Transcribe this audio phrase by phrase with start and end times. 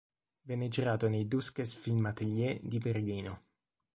[0.41, 3.43] Venne girato nei Duskes-Filmatelier di Berlino.